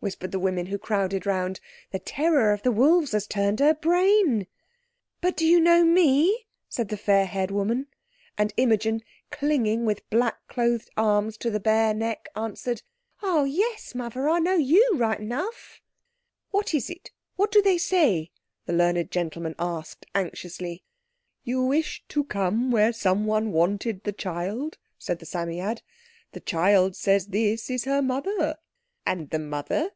whispered 0.00 0.32
the 0.32 0.38
women 0.40 0.64
who 0.66 0.78
crowded 0.78 1.26
round, 1.26 1.60
"the 1.90 1.98
terror 1.98 2.52
of 2.54 2.62
the 2.62 2.72
wolves 2.72 3.12
has 3.12 3.26
turned 3.26 3.60
her 3.60 3.74
brain." 3.74 4.46
"But 5.20 5.42
you 5.42 5.60
know 5.60 5.84
me?" 5.84 6.46
said 6.70 6.88
the 6.88 6.96
fair 6.96 7.26
haired 7.26 7.50
woman. 7.50 7.86
And 8.38 8.54
Imogen, 8.56 9.02
clinging 9.30 9.84
with 9.84 10.08
black 10.08 10.38
clothed 10.48 10.88
arms 10.96 11.36
to 11.36 11.50
the 11.50 11.60
bare 11.60 11.92
neck, 11.92 12.30
answered— 12.34 12.80
"Oh, 13.22 13.44
yes, 13.44 13.94
mother, 13.94 14.26
I 14.26 14.38
know 14.38 14.54
you 14.54 14.90
right 14.94 15.20
'nough." 15.20 15.82
"What 16.50 16.72
is 16.72 16.88
it? 16.88 17.10
What 17.36 17.52
do 17.52 17.60
they 17.60 17.76
say?" 17.76 18.30
the 18.64 18.72
learned 18.72 19.10
gentleman 19.10 19.54
asked 19.58 20.06
anxiously. 20.14 20.82
"You 21.44 21.62
wished 21.62 22.08
to 22.08 22.24
come 22.24 22.70
where 22.70 22.94
someone 22.94 23.52
wanted 23.52 24.04
the 24.04 24.12
child," 24.14 24.78
said 24.98 25.18
the 25.18 25.26
Psammead. 25.26 25.82
"The 26.32 26.40
child 26.40 26.96
says 26.96 27.26
this 27.26 27.68
is 27.68 27.84
her 27.84 28.00
mother." 28.00 28.56
"And 29.06 29.30
the 29.30 29.38
mother?" 29.40 29.92